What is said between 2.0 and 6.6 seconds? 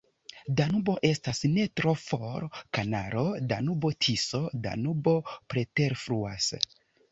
for, kanalo Danubo-Tiso-Danubo preterfluas.